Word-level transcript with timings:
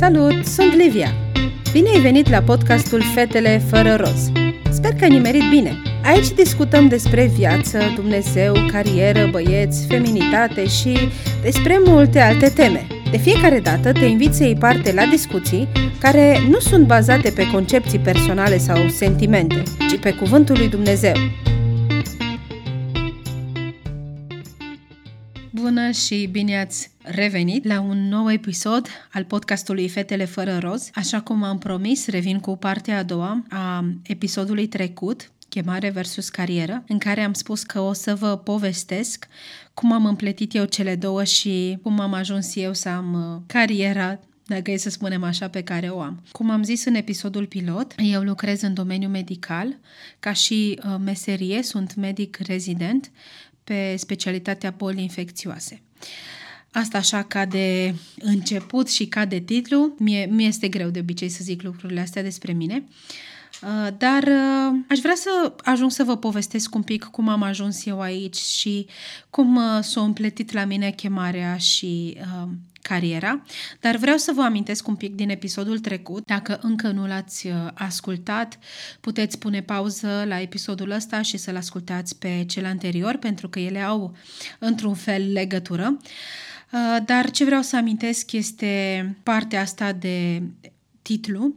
Salut, 0.00 0.46
sunt 0.46 0.74
Livia! 0.74 1.14
Bine 1.72 1.88
ai 1.88 2.00
venit 2.00 2.30
la 2.30 2.42
podcastul 2.42 3.02
Fetele 3.14 3.62
fără 3.70 3.94
roz. 3.94 4.30
Sper 4.70 4.92
că 4.92 5.04
ai 5.04 5.10
nimerit 5.10 5.42
bine. 5.50 5.72
Aici 6.04 6.28
discutăm 6.28 6.88
despre 6.88 7.30
viață, 7.36 7.78
Dumnezeu, 7.94 8.54
carieră, 8.72 9.28
băieți, 9.30 9.86
feminitate 9.86 10.66
și 10.66 10.98
despre 11.42 11.80
multe 11.84 12.20
alte 12.20 12.48
teme. 12.48 12.86
De 13.10 13.16
fiecare 13.16 13.60
dată 13.60 13.92
te 13.92 14.04
invit 14.04 14.34
să 14.34 14.44
iei 14.44 14.56
parte 14.56 14.92
la 14.92 15.04
discuții 15.04 15.68
care 15.98 16.38
nu 16.48 16.58
sunt 16.58 16.86
bazate 16.86 17.30
pe 17.30 17.50
concepții 17.52 17.98
personale 17.98 18.58
sau 18.58 18.88
sentimente, 18.88 19.62
ci 19.90 19.98
pe 19.98 20.10
cuvântul 20.10 20.56
lui 20.58 20.68
Dumnezeu. 20.68 21.14
Bună 25.70 25.90
și 25.90 26.28
bine 26.30 26.60
ați 26.60 26.90
revenit 27.02 27.64
la 27.64 27.80
un 27.80 28.08
nou 28.08 28.32
episod 28.32 28.88
al 29.12 29.24
podcastului 29.24 29.88
Fetele 29.88 30.24
fără 30.24 30.58
roz. 30.58 30.90
Așa 30.94 31.20
cum 31.20 31.42
am 31.42 31.58
promis, 31.58 32.06
revin 32.06 32.38
cu 32.40 32.56
partea 32.56 32.98
a 32.98 33.02
doua 33.02 33.44
a 33.48 33.84
episodului 34.02 34.66
trecut, 34.66 35.30
chemare 35.48 35.90
versus 35.90 36.28
carieră, 36.28 36.84
în 36.88 36.98
care 36.98 37.20
am 37.20 37.32
spus 37.32 37.62
că 37.62 37.80
o 37.80 37.92
să 37.92 38.14
vă 38.14 38.36
povestesc 38.36 39.26
cum 39.74 39.92
am 39.92 40.06
împletit 40.06 40.54
eu 40.54 40.64
cele 40.64 40.96
două 40.96 41.24
și 41.24 41.78
cum 41.82 42.00
am 42.00 42.12
ajuns 42.12 42.56
eu 42.56 42.72
să 42.72 42.88
am 42.88 43.34
uh, 43.34 43.42
cariera 43.46 44.18
dacă 44.46 44.70
e 44.70 44.76
să 44.76 44.90
spunem 44.90 45.22
așa, 45.22 45.48
pe 45.48 45.62
care 45.62 45.88
o 45.88 46.00
am. 46.00 46.22
Cum 46.32 46.50
am 46.50 46.62
zis 46.62 46.84
în 46.84 46.94
episodul 46.94 47.46
pilot, 47.46 47.94
eu 47.96 48.22
lucrez 48.22 48.62
în 48.62 48.74
domeniul 48.74 49.10
medical, 49.10 49.76
ca 50.20 50.32
și 50.32 50.80
uh, 50.84 50.96
meserie, 51.04 51.62
sunt 51.62 51.94
medic 51.94 52.36
rezident 52.36 53.10
pe 53.70 53.96
specialitatea 53.96 54.74
boli 54.76 55.02
infecțioase. 55.02 55.80
Asta 56.72 56.98
așa 56.98 57.22
ca 57.22 57.44
de 57.44 57.94
început 58.18 58.88
și 58.88 59.06
ca 59.06 59.24
de 59.24 59.38
titlu. 59.38 59.94
Mie, 59.98 60.26
mi 60.30 60.46
este 60.46 60.68
greu 60.68 60.88
de 60.88 60.98
obicei 60.98 61.28
să 61.28 61.40
zic 61.42 61.62
lucrurile 61.62 62.00
astea 62.00 62.22
despre 62.22 62.52
mine. 62.52 62.74
Uh, 62.76 63.39
dar 63.98 64.22
uh, 64.22 64.78
aș 64.88 64.98
vrea 64.98 65.14
să 65.14 65.52
ajung 65.64 65.90
să 65.90 66.04
vă 66.04 66.16
povestesc 66.16 66.74
un 66.74 66.82
pic 66.82 67.04
cum 67.04 67.28
am 67.28 67.42
ajuns 67.42 67.86
eu 67.86 68.00
aici 68.00 68.36
și 68.36 68.86
cum 69.30 69.56
uh, 69.56 69.82
s-a 69.82 70.00
împletit 70.00 70.52
la 70.52 70.64
mine 70.64 70.90
chemarea 70.90 71.56
și 71.56 72.18
cariera, 72.82 73.42
dar 73.80 73.96
vreau 73.96 74.16
să 74.16 74.32
vă 74.34 74.42
amintesc 74.42 74.88
un 74.88 74.94
pic 74.94 75.14
din 75.14 75.30
episodul 75.30 75.78
trecut. 75.78 76.26
Dacă 76.26 76.58
încă 76.62 76.90
nu 76.90 77.06
l-ați 77.06 77.46
uh, 77.46 77.54
ascultat, 77.74 78.58
puteți 79.00 79.38
pune 79.38 79.62
pauză 79.62 80.24
la 80.26 80.40
episodul 80.40 80.90
ăsta 80.90 81.22
și 81.22 81.36
să-l 81.36 81.56
ascultați 81.56 82.18
pe 82.18 82.44
cel 82.48 82.64
anterior, 82.64 83.16
pentru 83.16 83.48
că 83.48 83.58
ele 83.58 83.80
au 83.80 84.16
într-un 84.58 84.94
fel 84.94 85.32
legătură. 85.32 85.96
Uh, 86.72 86.96
dar 87.04 87.30
ce 87.30 87.44
vreau 87.44 87.62
să 87.62 87.76
amintesc 87.76 88.32
este 88.32 89.16
partea 89.22 89.60
asta 89.60 89.92
de 89.92 90.42
titlu 91.10 91.54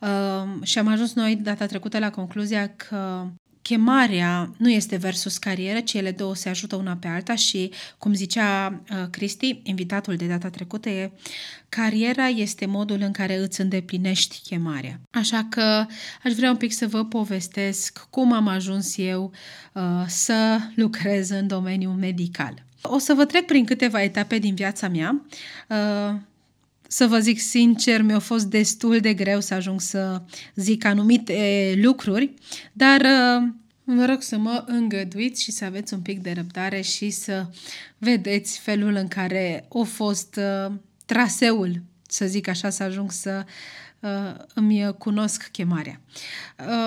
uh, 0.00 0.62
și 0.62 0.78
am 0.78 0.86
ajuns 0.86 1.14
noi 1.14 1.36
data 1.36 1.66
trecută 1.66 1.98
la 1.98 2.10
concluzia 2.10 2.68
că 2.68 3.26
chemarea 3.62 4.54
nu 4.56 4.70
este 4.70 4.96
versus 4.96 5.38
carieră, 5.38 5.80
ci 5.80 5.92
ele 5.92 6.10
două 6.10 6.34
se 6.34 6.48
ajută 6.48 6.76
una 6.76 6.96
pe 6.96 7.06
alta 7.06 7.34
și, 7.34 7.70
cum 7.98 8.14
zicea 8.14 8.80
uh, 8.90 9.08
Cristi, 9.10 9.60
invitatul 9.62 10.16
de 10.16 10.26
data 10.26 10.50
trecută, 10.50 10.88
e 10.88 11.10
cariera 11.68 12.26
este 12.26 12.66
modul 12.66 13.00
în 13.00 13.12
care 13.12 13.36
îți 13.36 13.60
îndeplinești 13.60 14.40
chemarea. 14.44 15.00
Așa 15.10 15.46
că 15.50 15.86
aș 16.24 16.32
vrea 16.32 16.50
un 16.50 16.56
pic 16.56 16.72
să 16.72 16.86
vă 16.86 17.04
povestesc 17.04 18.06
cum 18.10 18.32
am 18.32 18.48
ajuns 18.48 18.96
eu 18.96 19.32
uh, 19.72 19.82
să 20.06 20.58
lucrez 20.74 21.30
în 21.30 21.46
domeniul 21.46 21.94
medical. 21.94 22.64
O 22.82 22.98
să 22.98 23.14
vă 23.14 23.24
trec 23.24 23.46
prin 23.46 23.64
câteva 23.64 24.02
etape 24.02 24.38
din 24.38 24.54
viața 24.54 24.88
mea. 24.88 25.24
Uh, 25.68 26.18
să 26.88 27.06
vă 27.06 27.18
zic 27.18 27.40
sincer, 27.40 28.02
mi-a 28.02 28.18
fost 28.18 28.46
destul 28.46 28.98
de 28.98 29.14
greu 29.14 29.40
să 29.40 29.54
ajung 29.54 29.80
să 29.80 30.22
zic 30.54 30.84
anumite 30.84 31.74
lucruri, 31.82 32.34
dar 32.72 33.00
uh, 33.00 33.48
vă 33.84 34.04
rog 34.04 34.22
să 34.22 34.36
mă 34.36 34.64
îngăduiți 34.66 35.42
și 35.42 35.52
să 35.52 35.64
aveți 35.64 35.94
un 35.94 36.00
pic 36.00 36.22
de 36.22 36.32
răbdare 36.32 36.80
și 36.80 37.10
să 37.10 37.46
vedeți 37.98 38.58
felul 38.58 38.94
în 38.94 39.08
care 39.08 39.68
a 39.78 39.82
fost 39.82 40.38
uh, 40.38 40.72
traseul, 41.06 41.82
să 42.08 42.26
zic 42.26 42.48
așa, 42.48 42.70
să 42.70 42.82
ajung 42.82 43.12
să 43.12 43.44
Uh, 43.44 43.52
îmi 44.54 44.94
cunosc 44.98 45.48
chemarea. 45.52 46.00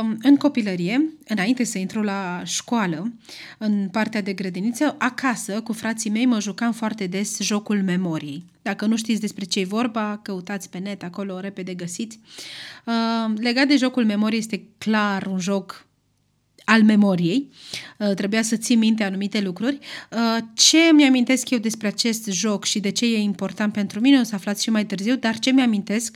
Um, 0.01 0.17
în 0.21 0.35
copilărie, 0.35 1.13
înainte 1.27 1.63
să 1.63 1.77
intru 1.77 2.01
la 2.01 2.41
școală, 2.45 3.13
în 3.57 3.89
partea 3.91 4.21
de 4.21 4.33
grădiniță, 4.33 4.95
acasă, 4.99 5.61
cu 5.61 5.73
frații 5.73 6.09
mei, 6.09 6.25
mă 6.25 6.39
jucam 6.39 6.71
foarte 6.71 7.07
des 7.07 7.39
jocul 7.39 7.83
memoriei. 7.83 8.43
Dacă 8.61 8.85
nu 8.85 8.97
știți 8.97 9.21
despre 9.21 9.45
ce 9.45 9.59
e 9.59 9.65
vorba, 9.65 10.19
căutați 10.23 10.69
pe 10.69 10.77
net, 10.77 11.03
acolo 11.03 11.39
repede 11.39 11.73
găsiți. 11.73 12.19
Uh, 12.85 13.37
legat 13.37 13.67
de 13.67 13.75
jocul 13.75 14.05
memoriei, 14.05 14.39
este 14.39 14.63
clar 14.77 15.25
un 15.25 15.39
joc 15.39 15.85
al 16.65 16.83
memoriei. 16.83 17.49
Uh, 17.97 18.13
trebuia 18.13 18.41
să 18.41 18.55
ții 18.55 18.75
minte 18.75 19.03
anumite 19.03 19.41
lucruri. 19.41 19.79
Ce 20.53 20.77
mi-amintesc 20.93 21.49
eu 21.49 21.57
despre 21.57 21.87
acest 21.87 22.25
joc 22.25 22.65
și 22.65 22.79
de 22.79 22.89
ce 22.89 23.05
e 23.05 23.19
important 23.19 23.73
pentru 23.73 23.99
mine, 23.99 24.19
o 24.19 24.23
să 24.23 24.35
aflați 24.35 24.63
și 24.63 24.69
mai 24.69 24.85
târziu, 24.85 25.15
dar 25.15 25.39
ce 25.39 25.51
mi-amintesc 25.51 26.15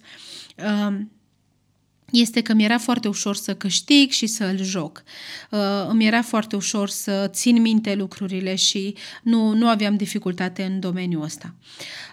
este 2.17 2.41
că 2.41 2.53
mi 2.53 2.63
era 2.63 2.77
foarte 2.77 3.07
ușor 3.07 3.35
să 3.35 3.55
câștig 3.55 4.11
și 4.11 4.27
să 4.27 4.45
îl 4.45 4.63
joc. 4.63 5.03
Uh, 5.51 5.59
îmi 5.87 6.05
era 6.05 6.21
foarte 6.21 6.55
ușor 6.55 6.89
să 6.89 7.29
țin 7.31 7.61
minte 7.61 7.95
lucrurile 7.95 8.55
și 8.55 8.95
nu, 9.23 9.53
nu 9.53 9.67
aveam 9.67 9.95
dificultate 9.95 10.63
în 10.63 10.79
domeniul 10.79 11.23
ăsta. 11.23 11.55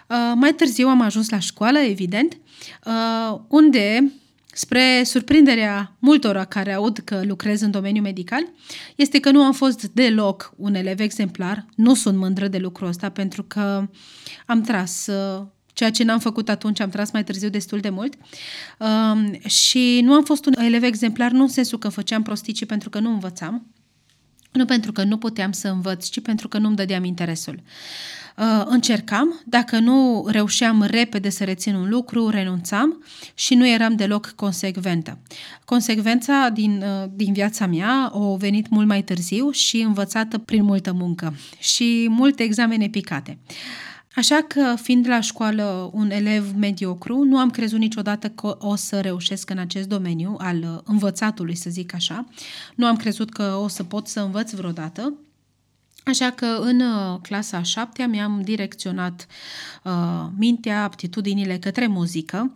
Uh, 0.07 0.31
mai 0.35 0.53
târziu 0.53 0.87
am 0.87 1.01
ajuns 1.01 1.29
la 1.29 1.39
școală, 1.39 1.79
evident, 1.79 2.37
uh, 2.85 3.39
unde 3.47 4.11
Spre 4.53 5.01
surprinderea 5.03 5.95
multora 5.99 6.45
care 6.45 6.73
aud 6.73 6.97
că 6.97 7.21
lucrez 7.23 7.61
în 7.61 7.71
domeniul 7.71 8.03
medical, 8.03 8.47
este 8.95 9.19
că 9.19 9.31
nu 9.31 9.41
am 9.41 9.53
fost 9.53 9.83
deloc 9.83 10.53
un 10.57 10.75
elev 10.75 10.99
exemplar. 10.99 11.65
Nu 11.75 11.93
sunt 11.93 12.17
mândră 12.17 12.47
de 12.47 12.57
lucrul 12.57 12.87
ăsta 12.87 13.09
pentru 13.09 13.43
că 13.43 13.89
am 14.45 14.61
tras 14.61 15.07
ceea 15.81 15.93
ce 15.93 16.03
n-am 16.03 16.19
făcut 16.19 16.49
atunci, 16.49 16.79
am 16.79 16.89
tras 16.89 17.11
mai 17.11 17.23
târziu 17.23 17.49
destul 17.49 17.79
de 17.79 17.89
mult. 17.89 18.13
Um, 18.77 19.39
și 19.47 20.01
nu 20.03 20.13
am 20.13 20.23
fost 20.23 20.45
un 20.45 20.53
elev 20.57 20.83
exemplar, 20.83 21.31
nu 21.31 21.41
în 21.41 21.47
sensul 21.47 21.77
că 21.77 21.89
făceam 21.89 22.21
prosticii 22.21 22.65
pentru 22.65 22.89
că 22.89 22.99
nu 22.99 23.09
învățam, 23.09 23.67
nu 24.51 24.65
pentru 24.65 24.91
că 24.91 25.03
nu 25.03 25.17
puteam 25.17 25.51
să 25.51 25.67
învăț, 25.67 26.07
ci 26.07 26.21
pentru 26.21 26.47
că 26.47 26.57
nu-mi 26.57 26.75
dădeam 26.75 27.03
interesul. 27.03 27.61
Uh, 28.37 28.63
încercam, 28.65 29.41
dacă 29.45 29.79
nu 29.79 30.25
reușeam 30.27 30.83
repede 30.83 31.29
să 31.29 31.43
rețin 31.43 31.75
un 31.75 31.89
lucru, 31.89 32.29
renunțam 32.29 33.03
și 33.33 33.55
nu 33.55 33.67
eram 33.67 33.95
deloc 33.95 34.33
consecventă. 34.35 35.19
Consecvența 35.65 36.49
din, 36.53 36.83
uh, 36.85 37.09
din 37.15 37.33
viața 37.33 37.65
mea 37.65 38.11
a 38.13 38.35
venit 38.37 38.69
mult 38.69 38.87
mai 38.87 39.03
târziu 39.03 39.51
și 39.51 39.81
învățată 39.81 40.37
prin 40.37 40.63
multă 40.63 40.93
muncă 40.93 41.33
și 41.59 42.05
multe 42.09 42.43
examene 42.43 42.87
picate. 42.87 43.37
Uh, 43.47 43.90
Așa 44.15 44.41
că, 44.47 44.75
fiind 44.81 45.07
la 45.07 45.19
școală 45.19 45.89
un 45.93 46.09
elev 46.11 46.53
mediocru, 46.57 47.23
nu 47.23 47.37
am 47.37 47.49
crezut 47.49 47.79
niciodată 47.79 48.29
că 48.29 48.57
o 48.59 48.75
să 48.75 49.01
reușesc 49.01 49.49
în 49.49 49.57
acest 49.57 49.87
domeniu 49.87 50.35
al 50.37 50.81
învățatului, 50.85 51.55
să 51.55 51.69
zic 51.69 51.93
așa. 51.93 52.25
Nu 52.75 52.85
am 52.85 52.95
crezut 52.95 53.29
că 53.29 53.59
o 53.63 53.67
să 53.67 53.83
pot 53.83 54.07
să 54.07 54.19
învăț 54.19 54.51
vreodată 54.51 55.13
Așa 56.05 56.29
că 56.29 56.45
în 56.45 56.79
uh, 56.79 57.19
clasa 57.21 57.57
a 57.57 57.61
șaptea 57.61 58.07
mi-am 58.07 58.41
direcționat 58.43 59.27
uh, 59.83 60.27
mintea, 60.37 60.83
aptitudinile 60.83 61.57
către 61.57 61.87
muzică, 61.87 62.51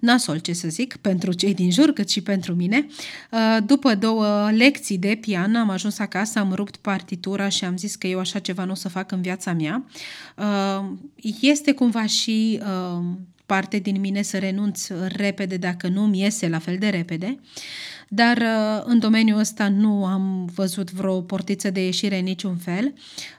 nasol 0.00 0.38
ce 0.38 0.52
să 0.52 0.68
zic, 0.68 0.96
pentru 0.96 1.32
cei 1.32 1.54
din 1.54 1.70
jur 1.70 1.92
cât 1.92 2.10
și 2.10 2.20
pentru 2.20 2.54
mine. 2.54 2.86
Uh, 3.30 3.56
după 3.66 3.94
două 3.94 4.50
lecții 4.50 4.98
de 4.98 5.18
pian 5.20 5.56
am 5.56 5.70
ajuns 5.70 5.98
acasă, 5.98 6.38
am 6.38 6.52
rupt 6.52 6.76
partitura 6.76 7.48
și 7.48 7.64
am 7.64 7.76
zis 7.76 7.94
că 7.94 8.06
eu 8.06 8.18
așa 8.18 8.38
ceva 8.38 8.64
nu 8.64 8.72
o 8.72 8.74
să 8.74 8.88
fac 8.88 9.12
în 9.12 9.20
viața 9.20 9.52
mea. 9.52 9.84
Uh, 10.36 10.90
este 11.40 11.72
cumva 11.72 12.06
și 12.06 12.60
uh, 12.62 13.04
parte 13.50 13.78
din 13.78 14.00
mine 14.00 14.22
să 14.22 14.38
renunț 14.38 14.88
repede 15.08 15.56
dacă 15.56 15.88
nu 15.88 16.06
mi 16.06 16.20
iese 16.20 16.48
la 16.48 16.58
fel 16.58 16.76
de 16.78 16.88
repede. 16.88 17.40
Dar 18.08 18.36
uh, 18.36 18.82
în 18.84 18.98
domeniul 18.98 19.38
ăsta 19.38 19.68
nu 19.68 20.04
am 20.04 20.50
văzut 20.54 20.92
vreo 20.92 21.20
portiță 21.20 21.70
de 21.70 21.84
ieșire 21.84 22.18
în 22.18 22.24
niciun 22.24 22.56
fel. 22.56 22.92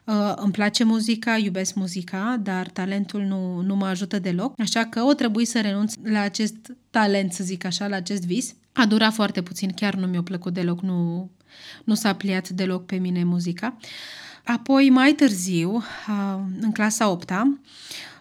Uh, 0.03 0.33
îmi 0.35 0.51
place 0.51 0.83
muzica, 0.83 1.37
iubesc 1.37 1.73
muzica, 1.75 2.39
dar 2.43 2.69
talentul 2.69 3.21
nu, 3.21 3.61
nu 3.61 3.75
mă 3.75 3.85
ajută 3.85 4.19
deloc, 4.19 4.59
așa 4.59 4.85
că 4.85 5.01
o 5.01 5.13
trebuie 5.13 5.45
să 5.45 5.61
renunț 5.61 5.93
la 6.03 6.19
acest 6.19 6.55
talent, 6.89 7.33
să 7.33 7.43
zic 7.43 7.65
așa, 7.65 7.87
la 7.87 7.95
acest 7.95 8.25
vis. 8.25 8.55
A 8.73 8.85
durat 8.85 9.13
foarte 9.13 9.41
puțin, 9.41 9.71
chiar 9.75 9.95
nu 9.95 10.07
mi-a 10.07 10.23
plăcut 10.23 10.53
deloc, 10.53 10.81
nu, 10.81 11.29
nu 11.83 11.93
s-a 11.93 12.13
pliat 12.13 12.49
deloc 12.49 12.85
pe 12.85 12.95
mine 12.95 13.23
muzica. 13.23 13.77
Apoi, 14.43 14.89
mai 14.89 15.13
târziu, 15.13 15.75
uh, 15.75 16.39
în 16.61 16.71
clasa 16.71 17.09
8 17.09 17.31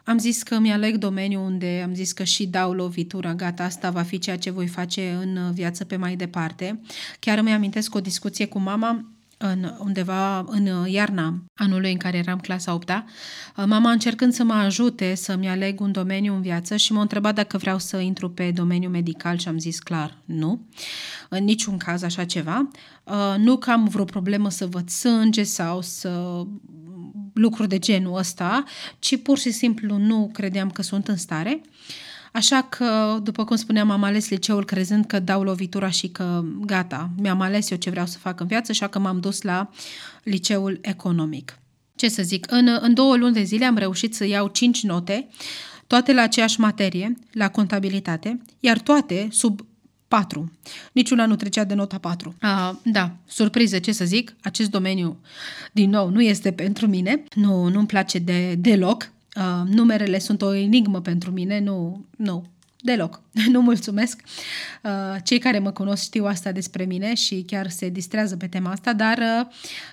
am 0.04 0.18
zis 0.18 0.42
că 0.42 0.58
mi-aleg 0.58 0.96
domeniul 0.96 1.44
unde 1.44 1.80
am 1.84 1.94
zis 1.94 2.12
că 2.12 2.24
și 2.24 2.46
dau 2.46 2.72
lovitura, 2.72 3.34
gata, 3.34 3.64
asta 3.64 3.90
va 3.90 4.02
fi 4.02 4.18
ceea 4.18 4.38
ce 4.38 4.50
voi 4.50 4.66
face 4.66 5.18
în 5.20 5.52
viață 5.52 5.84
pe 5.84 5.96
mai 5.96 6.16
departe. 6.16 6.80
Chiar 7.18 7.38
îmi 7.38 7.52
amintesc 7.52 7.94
o 7.94 8.00
discuție 8.00 8.46
cu 8.46 8.58
mama 8.58 9.04
în, 9.42 9.74
undeva 9.78 10.38
în 10.38 10.86
iarna 10.86 11.42
anului 11.54 11.92
în 11.92 11.96
care 11.96 12.16
eram 12.16 12.38
clasa 12.38 12.74
8 12.74 13.04
mama 13.56 13.90
încercând 13.90 14.32
să 14.32 14.44
mă 14.44 14.52
ajute 14.52 15.14
să-mi 15.14 15.48
aleg 15.48 15.80
un 15.80 15.92
domeniu 15.92 16.34
în 16.34 16.40
viață 16.40 16.76
și 16.76 16.92
m-a 16.92 17.00
întrebat 17.00 17.34
dacă 17.34 17.58
vreau 17.58 17.78
să 17.78 17.96
intru 17.96 18.30
pe 18.30 18.50
domeniul 18.50 18.90
medical 18.90 19.38
și 19.38 19.48
am 19.48 19.58
zis 19.58 19.78
clar 19.78 20.18
nu, 20.24 20.66
în 21.28 21.44
niciun 21.44 21.76
caz 21.76 22.02
așa 22.02 22.24
ceva. 22.24 22.68
Nu 23.38 23.56
că 23.56 23.70
am 23.70 23.88
vreo 23.88 24.04
problemă 24.04 24.50
să 24.50 24.66
văd 24.66 24.88
sânge 24.88 25.42
sau 25.42 25.80
să 25.80 26.42
lucruri 27.34 27.68
de 27.68 27.78
genul 27.78 28.16
ăsta, 28.16 28.64
ci 28.98 29.22
pur 29.22 29.38
și 29.38 29.50
simplu 29.50 29.96
nu 29.96 30.30
credeam 30.32 30.70
că 30.70 30.82
sunt 30.82 31.08
în 31.08 31.16
stare. 31.16 31.60
Așa 32.32 32.62
că, 32.62 33.18
după 33.22 33.44
cum 33.44 33.56
spuneam, 33.56 33.90
am 33.90 34.02
ales 34.02 34.28
liceul 34.28 34.64
crezând 34.64 35.06
că 35.06 35.18
dau 35.18 35.42
lovitura 35.42 35.90
și 35.90 36.08
că 36.08 36.44
gata, 36.60 37.10
mi-am 37.16 37.40
ales 37.40 37.70
eu 37.70 37.76
ce 37.76 37.90
vreau 37.90 38.06
să 38.06 38.18
fac 38.18 38.40
în 38.40 38.46
viață, 38.46 38.70
așa 38.70 38.88
că 38.88 38.98
m-am 38.98 39.20
dus 39.20 39.42
la 39.42 39.70
liceul 40.22 40.78
economic. 40.82 41.58
Ce 41.94 42.08
să 42.08 42.22
zic, 42.22 42.46
în, 42.50 42.78
în 42.80 42.94
două 42.94 43.16
luni 43.16 43.34
de 43.34 43.42
zile 43.42 43.64
am 43.64 43.76
reușit 43.76 44.14
să 44.14 44.26
iau 44.26 44.48
cinci 44.48 44.82
note, 44.82 45.28
toate 45.86 46.12
la 46.12 46.22
aceeași 46.22 46.60
materie, 46.60 47.16
la 47.32 47.48
contabilitate, 47.48 48.42
iar 48.60 48.78
toate 48.78 49.28
sub 49.30 49.60
4. 50.08 50.52
Niciuna 50.92 51.26
nu 51.26 51.36
trecea 51.36 51.64
de 51.64 51.74
nota 51.74 51.98
4. 51.98 52.34
Uh, 52.42 52.70
da, 52.84 53.16
surpriză, 53.26 53.78
ce 53.78 53.92
să 53.92 54.04
zic, 54.04 54.36
acest 54.42 54.70
domeniu, 54.70 55.20
din 55.72 55.90
nou, 55.90 56.08
nu 56.08 56.22
este 56.22 56.52
pentru 56.52 56.86
mine, 56.86 57.24
nu, 57.34 57.68
nu-mi 57.68 57.86
place 57.86 58.18
de, 58.18 58.54
deloc, 58.54 59.10
Uh, 59.36 59.68
numerele 59.68 60.18
sunt 60.18 60.42
o 60.42 60.54
enigmă 60.54 61.00
pentru 61.00 61.30
mine, 61.30 61.60
nu, 61.60 62.04
nu, 62.16 62.44
deloc. 62.82 63.20
nu 63.52 63.60
mulțumesc. 63.60 64.20
Uh, 64.82 64.90
cei 65.22 65.38
care 65.38 65.58
mă 65.58 65.70
cunosc 65.70 66.02
știu 66.02 66.24
asta 66.24 66.52
despre 66.52 66.84
mine 66.84 67.14
și 67.14 67.44
chiar 67.46 67.68
se 67.68 67.88
distrează 67.88 68.36
pe 68.36 68.46
tema 68.46 68.70
asta, 68.70 68.92
dar 68.92 69.18
uh, 69.18 69.46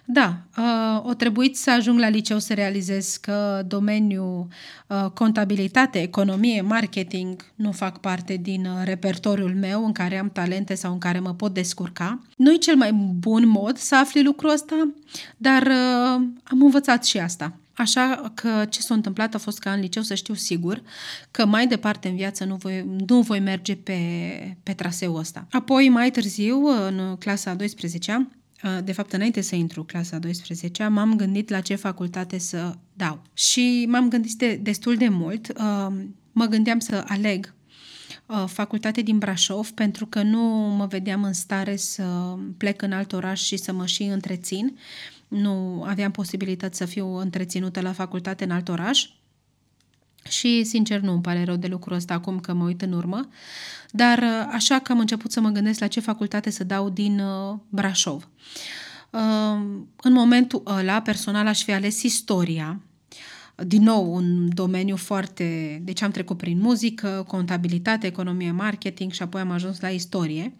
da, 0.05 0.37
uh, 0.57 1.09
o 1.09 1.13
trebuit 1.13 1.57
să 1.57 1.71
ajung 1.71 1.99
la 1.99 2.09
liceu 2.09 2.39
să 2.39 2.53
realizez 2.53 3.17
că 3.17 3.63
domeniul 3.67 4.47
uh, 4.87 5.05
contabilitate, 5.13 6.01
economie, 6.01 6.61
marketing 6.61 7.45
nu 7.55 7.71
fac 7.71 7.99
parte 7.99 8.35
din 8.35 8.65
uh, 8.65 8.81
repertoriul 8.83 9.55
meu 9.55 9.85
în 9.85 9.91
care 9.91 10.17
am 10.17 10.29
talente 10.29 10.75
sau 10.75 10.91
în 10.91 10.99
care 10.99 11.19
mă 11.19 11.33
pot 11.33 11.53
descurca. 11.53 12.21
Nu 12.37 12.53
e 12.53 12.57
cel 12.57 12.75
mai 12.75 12.91
bun 13.19 13.47
mod 13.47 13.77
să 13.77 13.95
afli 13.95 14.23
lucrul 14.23 14.49
ăsta, 14.49 14.93
dar 15.37 15.61
uh, 15.61 16.25
am 16.43 16.61
învățat 16.61 17.05
și 17.05 17.19
asta. 17.19 17.53
Așa 17.77 18.31
că 18.33 18.65
ce 18.69 18.81
s-a 18.81 18.93
întâmplat 18.93 19.33
a 19.33 19.37
fost 19.37 19.59
ca 19.59 19.71
în 19.71 19.79
liceu 19.79 20.01
să 20.01 20.15
știu 20.15 20.33
sigur 20.33 20.81
că 21.31 21.45
mai 21.45 21.67
departe 21.67 22.07
în 22.07 22.15
viață 22.15 22.45
nu 22.45 22.55
voi, 22.55 22.85
nu 23.07 23.21
voi 23.21 23.39
merge 23.39 23.75
pe, 23.75 23.99
pe 24.63 24.73
traseul 24.73 25.17
ăsta. 25.17 25.47
Apoi, 25.51 25.89
mai 25.89 26.11
târziu, 26.11 26.65
în 26.65 27.15
clasa 27.19 27.53
12 27.53 28.27
de 28.83 28.91
fapt, 28.91 29.13
înainte 29.13 29.41
să 29.41 29.55
intru 29.55 29.83
clasa 29.83 30.17
12 30.17 30.87
m-am 30.87 31.15
gândit 31.15 31.49
la 31.49 31.59
ce 31.59 31.75
facultate 31.75 32.37
să 32.37 32.75
dau. 32.93 33.21
Și 33.33 33.85
m-am 33.89 34.09
gândit 34.09 34.33
de, 34.33 34.55
destul 34.55 34.95
de 34.95 35.07
mult. 35.07 35.57
Mă 36.31 36.45
gândeam 36.45 36.79
să 36.79 37.03
aleg 37.07 37.53
facultate 38.45 39.01
din 39.01 39.17
Brașov 39.17 39.71
pentru 39.71 40.05
că 40.05 40.21
nu 40.21 40.39
mă 40.77 40.85
vedeam 40.85 41.23
în 41.23 41.33
stare 41.33 41.75
să 41.75 42.35
plec 42.57 42.81
în 42.81 42.91
alt 42.91 43.13
oraș 43.13 43.41
și 43.41 43.57
să 43.57 43.73
mă 43.73 43.85
și 43.85 44.03
întrețin 44.03 44.77
nu 45.27 45.83
aveam 45.87 46.11
posibilități 46.11 46.77
să 46.77 46.85
fiu 46.85 47.15
întreținută 47.15 47.81
la 47.81 47.91
facultate 47.91 48.43
în 48.43 48.51
alt 48.51 48.69
oraș. 48.69 49.09
Și, 50.29 50.63
sincer, 50.63 50.99
nu 50.99 51.11
îmi 51.11 51.21
pare 51.21 51.43
rău 51.43 51.55
de 51.55 51.67
lucrul 51.67 51.95
ăsta 51.95 52.13
acum 52.13 52.39
că 52.39 52.53
mă 52.53 52.63
uit 52.63 52.81
în 52.81 52.91
urmă, 52.91 53.29
dar 53.91 54.23
așa 54.51 54.79
că 54.79 54.91
am 54.91 54.99
început 54.99 55.31
să 55.31 55.39
mă 55.39 55.49
gândesc 55.49 55.79
la 55.79 55.87
ce 55.87 55.99
facultate 55.99 56.49
să 56.49 56.63
dau 56.63 56.89
din 56.89 57.19
uh, 57.19 57.57
Brașov. 57.69 58.27
Uh, 59.09 59.19
în 60.01 60.13
momentul 60.13 60.61
ăla, 60.65 61.01
personal, 61.01 61.47
aș 61.47 61.63
fi 61.63 61.73
ales 61.73 62.01
istoria, 62.01 62.79
din 63.65 63.83
nou 63.83 64.13
un 64.13 64.53
domeniu 64.53 64.95
foarte... 64.95 65.79
Deci 65.83 66.01
am 66.01 66.11
trecut 66.11 66.37
prin 66.37 66.59
muzică, 66.59 67.25
contabilitate, 67.27 68.07
economie, 68.07 68.51
marketing 68.51 69.11
și 69.11 69.21
apoi 69.21 69.41
am 69.41 69.51
ajuns 69.51 69.79
la 69.79 69.89
istorie. 69.89 70.53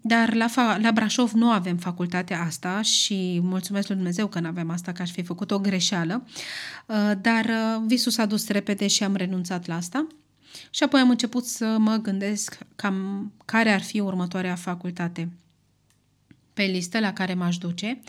Dar 0.00 0.34
la, 0.34 0.46
fa- 0.48 0.80
la 0.80 0.92
Brașov 0.92 1.32
nu 1.32 1.50
avem 1.50 1.76
facultatea 1.76 2.42
asta 2.42 2.82
și 2.82 3.40
mulțumesc 3.42 3.86
lui 3.88 3.96
Dumnezeu 3.96 4.26
că 4.26 4.40
nu 4.40 4.46
avem 4.46 4.70
asta, 4.70 4.92
că 4.92 5.02
aș 5.02 5.10
fi 5.10 5.22
făcut 5.22 5.50
o 5.50 5.58
greșeală. 5.58 6.26
Dar 7.20 7.50
visul 7.86 8.12
s-a 8.12 8.26
dus 8.26 8.48
repede 8.48 8.86
și 8.86 9.04
am 9.04 9.16
renunțat 9.16 9.66
la 9.66 9.76
asta. 9.76 10.06
Și 10.70 10.82
apoi 10.82 11.00
am 11.00 11.10
început 11.10 11.46
să 11.46 11.76
mă 11.78 11.96
gândesc 11.96 12.58
cam 12.76 13.32
care 13.44 13.70
ar 13.70 13.82
fi 13.82 14.00
următoarea 14.00 14.54
facultate 14.54 15.28
pe 16.52 16.62
listă 16.62 17.00
la 17.00 17.12
care 17.12 17.34
m-aș 17.34 17.58
duce. 17.58 18.00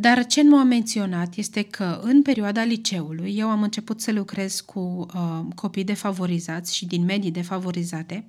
Dar 0.00 0.26
ce 0.26 0.42
nu 0.42 0.56
am 0.56 0.66
menționat 0.66 1.36
este 1.36 1.62
că 1.62 2.00
în 2.02 2.22
perioada 2.22 2.62
liceului 2.62 3.34
eu 3.36 3.48
am 3.48 3.62
început 3.62 4.00
să 4.00 4.12
lucrez 4.12 4.60
cu 4.60 5.06
uh, 5.14 5.40
copii 5.54 5.84
defavorizați 5.84 6.76
și 6.76 6.86
din 6.86 7.04
medii 7.04 7.30
defavorizate. 7.30 8.24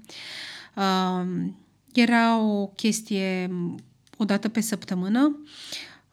Uh, 0.76 1.50
era 1.94 2.40
o 2.40 2.68
chestie 2.68 3.52
o 4.18 4.26
dată 4.26 4.50
pe 4.50 4.62
săptămână 4.62 5.38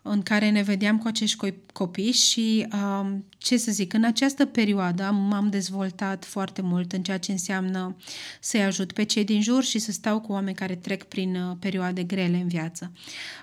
în 0.09 0.23
care 0.23 0.51
ne 0.51 0.63
vedeam 0.63 0.99
cu 0.99 1.07
acești 1.07 1.53
copii 1.73 2.13
și, 2.13 2.67
um, 2.73 3.25
ce 3.39 3.57
să 3.57 3.71
zic, 3.73 3.93
în 3.93 4.05
această 4.05 4.45
perioadă 4.45 5.11
m-am 5.11 5.51
dezvoltat 5.51 6.25
foarte 6.25 6.63
mult 6.63 6.93
în 6.93 7.03
ceea 7.03 7.19
ce 7.19 7.33
înseamnă 7.33 7.97
să-i 8.41 8.63
ajut 8.63 8.93
pe 8.93 9.03
cei 9.03 9.25
din 9.25 9.43
jur 9.43 9.65
și 9.65 9.79
să 9.79 9.93
stau 9.93 10.21
cu 10.21 10.33
oameni 10.33 10.57
care 10.57 10.75
trec 10.75 11.03
prin 11.03 11.37
uh, 11.37 11.57
perioade 11.59 12.03
grele 12.03 12.37
în 12.37 12.49
viață. 12.49 12.93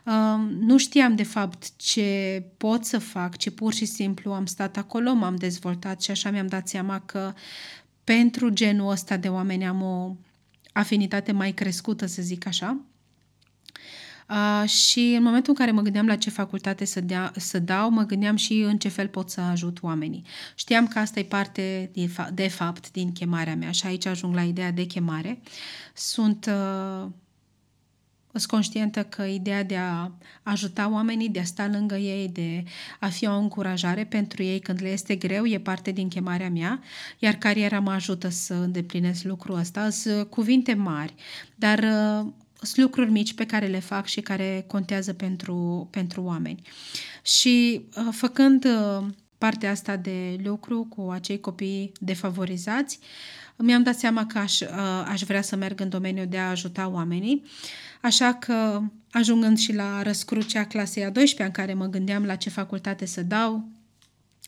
Um, 0.06 0.50
nu 0.60 0.78
știam, 0.78 1.16
de 1.16 1.24
fapt, 1.24 1.76
ce 1.76 2.44
pot 2.58 2.86
să 2.86 3.00
fac, 3.00 3.38
ci 3.38 3.50
pur 3.50 3.74
și 3.74 3.86
simplu 3.86 4.32
am 4.32 4.46
stat 4.46 4.78
acolo, 4.78 5.14
m-am 5.14 5.36
dezvoltat 5.36 6.02
și 6.02 6.12
așa 6.12 6.32
mi-am 6.32 6.48
dat 6.48 6.68
seama 6.68 7.00
că 7.00 7.34
pentru 8.04 8.50
genul 8.50 8.92
ăsta 8.92 9.18
de 9.18 9.28
oameni 9.28 9.66
am 9.66 9.82
o 9.82 10.16
afinitate 10.74 11.32
mai 11.32 11.52
crescută, 11.52 12.06
să 12.06 12.22
zic 12.22 12.48
așa. 12.48 12.78
Uh, 14.30 14.70
și 14.70 15.14
în 15.18 15.24
momentul 15.24 15.50
în 15.50 15.56
care 15.56 15.72
mă 15.72 15.82
gândeam 15.82 16.08
la 16.08 16.16
ce 16.16 16.30
facultate 16.30 16.86
să, 16.86 17.02
dea, 17.02 17.32
să 17.36 17.60
dau, 17.60 17.90
mă 17.90 18.04
gândeam 18.04 18.36
și 18.36 18.54
în 18.54 18.78
ce 18.78 18.88
fel 18.88 19.08
pot 19.08 19.30
să 19.30 19.42
ajut 19.42 19.78
oamenii. 19.82 20.24
Știam 20.56 20.88
că 20.88 21.00
asta 21.00 21.20
e 21.20 21.24
parte, 21.24 21.92
de, 21.94 22.10
de 22.34 22.48
fapt, 22.48 22.92
din 22.92 23.12
chemarea 23.12 23.56
mea 23.56 23.72
și 23.72 23.88
aici 23.88 24.06
ajung 24.06 24.36
la 24.36 24.44
ideea 24.44 24.72
de 24.72 24.84
chemare. 24.84 25.42
Sunt 25.94 26.46
uh, 26.46 27.08
sunt 28.40 28.52
conștientă 28.52 29.04
că 29.04 29.24
ideea 29.24 29.64
de 29.64 29.78
a 29.78 30.12
ajuta 30.44 30.90
oamenii, 30.92 31.30
de 31.30 31.40
a 31.40 31.44
sta 31.44 31.68
lângă 31.68 31.96
ei, 31.96 32.28
de 32.28 32.64
a 33.00 33.08
fi 33.08 33.28
o 33.28 33.38
încurajare 33.38 34.06
pentru 34.06 34.44
ei 34.44 34.60
când 34.60 34.82
le 34.82 34.90
este 34.90 35.16
greu, 35.16 35.46
e 35.46 35.60
parte 35.60 35.92
din 35.92 36.08
chemarea 36.08 36.50
mea, 36.50 36.82
iar 37.20 37.34
cariera 37.34 37.80
mă 37.80 37.92
ajută 37.92 38.30
să 38.30 38.54
îndeplinesc 38.54 39.24
lucrul 39.24 39.58
ăsta. 39.58 39.90
Sunt 39.90 40.30
cuvinte 40.30 40.74
mari, 40.74 41.14
dar 41.56 41.80
uh, 41.80 42.32
sunt 42.64 42.86
lucruri 42.86 43.12
mici 43.12 43.34
pe 43.34 43.46
care 43.46 43.68
le 43.68 43.80
fac 43.80 44.06
și 44.06 44.22
care 44.22 44.64
contează 44.68 45.14
pentru, 45.14 45.88
pentru 45.92 46.24
oameni. 46.24 46.62
Și 47.22 47.86
uh, 47.98 48.08
făcând 48.12 48.66
uh, 48.66 49.06
partea 49.38 49.72
asta 49.72 49.96
de 49.96 50.40
lucru 50.44 50.88
cu 50.90 51.10
acei 51.12 51.40
copii 51.40 51.92
defavorizați, 52.00 53.00
mi-am 53.58 53.84
dat 53.84 53.98
seama 53.98 54.26
că 54.26 54.38
aș, 54.38 54.62
aș 55.06 55.22
vrea 55.22 55.42
să 55.42 55.56
merg 55.56 55.80
în 55.80 55.90
domeniul 55.90 56.28
de 56.28 56.38
a 56.38 56.50
ajuta 56.50 56.88
oamenii 56.88 57.44
Așa 58.04 58.34
că, 58.34 58.82
ajungând 59.12 59.58
și 59.58 59.74
la 59.74 60.02
răscrucea 60.02 60.66
clasei 60.66 61.04
a 61.04 61.10
12 61.10 61.44
în 61.44 61.52
care 61.52 61.74
mă 61.74 61.86
gândeam 61.86 62.26
la 62.26 62.36
ce 62.36 62.50
facultate 62.50 63.06
să 63.06 63.22
dau, 63.22 63.68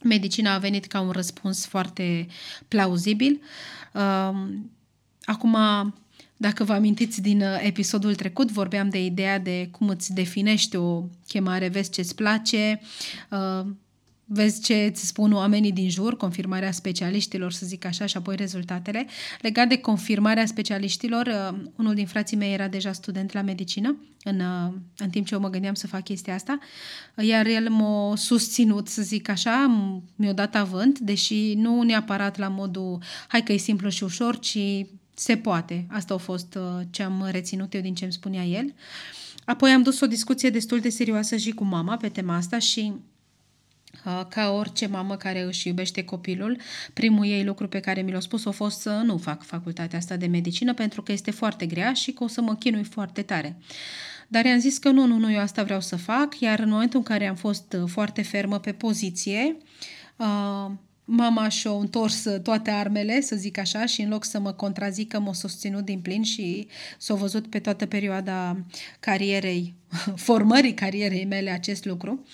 medicina 0.03 0.53
a 0.53 0.57
venit 0.57 0.86
ca 0.86 1.00
un 1.00 1.10
răspuns 1.10 1.65
foarte 1.65 2.27
plauzibil. 2.67 3.41
Um, 3.93 4.72
acum, 5.25 5.57
dacă 6.37 6.63
vă 6.63 6.73
amintiți 6.73 7.21
din 7.21 7.41
uh, 7.41 7.59
episodul 7.63 8.15
trecut, 8.15 8.51
vorbeam 8.51 8.89
de 8.89 9.05
ideea 9.05 9.39
de 9.39 9.67
cum 9.71 9.87
îți 9.87 10.13
definești 10.13 10.75
o 10.75 11.03
chemare, 11.27 11.67
vezi 11.67 11.89
ce-ți 11.89 12.15
place, 12.15 12.81
uh, 13.29 13.65
vezi 14.25 14.61
ce 14.61 14.75
îți 14.89 15.07
spun 15.07 15.33
oamenii 15.33 15.71
din 15.71 15.89
jur, 15.89 16.17
confirmarea 16.17 16.71
specialiștilor, 16.71 17.51
să 17.51 17.65
zic 17.65 17.85
așa, 17.85 18.05
și 18.05 18.17
apoi 18.17 18.35
rezultatele. 18.35 19.05
Legat 19.41 19.67
de 19.67 19.77
confirmarea 19.77 20.45
specialiștilor, 20.45 21.25
uh, 21.25 21.57
unul 21.75 21.93
din 21.93 22.05
frații 22.05 22.37
mei 22.37 22.53
era 22.53 22.67
deja 22.67 22.91
student 22.91 23.33
la 23.33 23.41
medicină 23.41 23.97
în, 24.23 24.39
uh, 24.39 24.73
în 24.97 25.09
timp 25.09 25.25
ce 25.25 25.33
eu 25.33 25.39
mă 25.39 25.49
gândeam 25.49 25.73
să 25.73 25.87
fac 25.87 26.03
chestia 26.03 26.33
asta, 26.33 26.57
iar 27.17 27.45
el 27.45 27.69
m-a 27.69 28.15
susținut, 28.15 28.87
să 28.87 29.01
zic 29.01 29.29
așa, 29.29 29.71
mi-a 30.15 30.33
dat 30.33 30.55
avânt, 30.55 30.99
deși 30.99 31.53
nu 31.53 31.81
neapărat 31.81 32.37
la 32.37 32.47
modul 32.47 33.01
hai 33.27 33.43
că 33.43 33.53
e 33.53 33.57
simplu 33.57 33.89
și 33.89 34.03
ușor, 34.03 34.39
ci 34.39 34.57
se 35.15 35.38
poate. 35.38 35.86
Asta 35.89 36.13
a 36.13 36.17
fost 36.17 36.55
uh, 36.55 36.86
ce 36.89 37.03
am 37.03 37.27
reținut 37.31 37.74
eu 37.74 37.81
din 37.81 37.95
ce 37.95 38.03
îmi 38.03 38.13
spunea 38.13 38.43
el. 38.43 38.74
Apoi 39.45 39.72
am 39.72 39.81
dus 39.81 40.00
o 40.00 40.07
discuție 40.07 40.50
destul 40.50 40.79
de 40.79 40.89
serioasă 40.89 41.38
și 41.38 41.51
cu 41.51 41.63
mama 41.63 41.98
pe 41.98 42.10
tema 42.10 42.36
asta 42.36 42.60
și 42.60 42.93
ca 44.29 44.51
orice 44.51 44.88
mamă 44.88 45.15
care 45.15 45.41
își 45.41 45.67
iubește 45.67 46.03
copilul, 46.03 46.57
primul 46.93 47.25
ei 47.25 47.43
lucru 47.43 47.67
pe 47.67 47.79
care 47.79 48.01
mi 48.01 48.12
l-a 48.12 48.19
spus 48.19 48.45
a 48.45 48.51
fost 48.51 48.79
să 48.79 49.01
nu 49.05 49.17
fac 49.17 49.43
facultatea 49.43 49.98
asta 49.98 50.15
de 50.15 50.25
medicină 50.25 50.74
pentru 50.74 51.01
că 51.01 51.12
este 51.12 51.31
foarte 51.31 51.65
grea 51.65 51.93
și 51.93 52.12
că 52.12 52.24
o 52.24 52.27
să 52.27 52.41
mă 52.41 52.55
chinui 52.55 52.84
foarte 52.84 53.22
tare. 53.22 53.57
dar 54.27 54.45
i-am 54.45 54.60
zis 54.60 54.77
că 54.77 54.89
nu, 54.89 55.05
nu, 55.05 55.17
nu, 55.17 55.31
eu 55.31 55.39
asta 55.39 55.63
vreau 55.63 55.81
să 55.81 55.95
fac, 55.95 56.39
iar 56.39 56.60
în 56.60 56.69
momentul 56.69 57.00
în 57.00 57.05
care 57.05 57.27
am 57.27 57.36
fost 57.36 57.77
foarte 57.86 58.22
fermă 58.22 58.60
pe 58.60 58.72
poziție, 58.72 59.57
uh, 60.15 60.72
mama 61.05 61.47
și-a 61.50 61.71
întors 61.71 62.24
toate 62.43 62.71
armele, 62.71 63.21
să 63.21 63.35
zic 63.35 63.57
așa, 63.57 63.85
și 63.85 64.01
în 64.01 64.09
loc 64.09 64.24
să 64.24 64.39
mă 64.39 64.51
contrazică, 64.51 65.19
m-a 65.19 65.33
susținut 65.33 65.85
din 65.85 66.00
plin 66.00 66.24
și 66.24 66.67
s-a 66.97 67.13
văzut 67.13 67.47
pe 67.47 67.59
toată 67.59 67.85
perioada 67.85 68.57
carierei, 69.00 69.74
formării 70.15 70.74
carierei 70.74 71.25
mele 71.25 71.50
acest 71.50 71.85
lucru. 71.85 72.25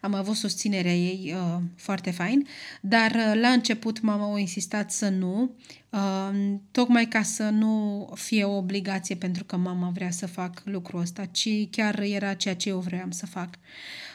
Am 0.00 0.14
avut 0.14 0.36
susținerea 0.36 0.94
ei 0.94 1.34
uh, 1.36 1.60
foarte 1.76 2.10
fain, 2.10 2.46
dar 2.80 3.10
uh, 3.10 3.40
la 3.40 3.48
început 3.48 4.00
mama 4.00 4.34
a 4.34 4.38
insistat 4.38 4.90
să 4.90 5.08
nu, 5.08 5.50
uh, 5.90 6.54
tocmai 6.70 7.06
ca 7.06 7.22
să 7.22 7.42
nu 7.42 8.08
fie 8.14 8.44
o 8.44 8.56
obligație 8.56 9.14
pentru 9.14 9.44
că 9.44 9.56
mama 9.56 9.90
vrea 9.94 10.10
să 10.10 10.26
fac 10.26 10.62
lucrul 10.64 11.00
ăsta, 11.00 11.24
ci 11.24 11.48
chiar 11.70 11.98
era 11.98 12.34
ceea 12.34 12.56
ce 12.56 12.68
eu 12.68 12.78
vreau 12.78 13.06
să 13.10 13.26
fac. 13.26 13.48